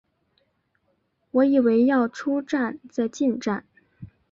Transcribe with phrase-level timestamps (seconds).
[1.29, 3.67] 我以为要出站再进站